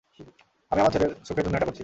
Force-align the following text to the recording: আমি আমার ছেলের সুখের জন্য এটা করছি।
আমি 0.71 0.79
আমার 0.81 0.93
ছেলের 0.93 1.11
সুখের 1.27 1.43
জন্য 1.45 1.55
এটা 1.57 1.65
করছি। 1.65 1.79